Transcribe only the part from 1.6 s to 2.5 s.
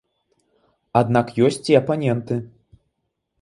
і апаненты.